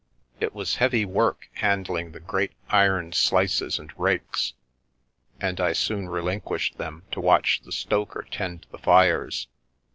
[0.39, 4.53] It was heavy work handling the great iron slices and rakes,
[5.39, 9.45] and I soon relinquished them to watch the stoker tend the fires.